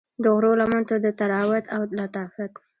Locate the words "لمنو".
0.59-0.87